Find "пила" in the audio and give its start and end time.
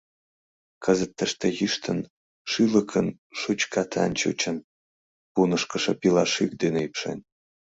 6.01-6.23